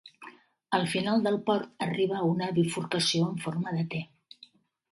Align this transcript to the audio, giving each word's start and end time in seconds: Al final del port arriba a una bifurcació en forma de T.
Al 0.77 0.85
final 0.93 1.21
del 1.27 1.37
port 1.49 1.85
arriba 1.87 2.17
a 2.21 2.25
una 2.31 2.49
bifurcació 2.57 3.23
en 3.29 3.39
forma 3.47 3.77
de 3.79 3.87
T. 3.95 4.05